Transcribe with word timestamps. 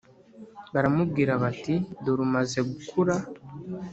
baramubwira 0.73 1.31
bati 1.43 1.73
dore 2.03 2.21
umaze 2.27 2.59
gukura 2.69 3.15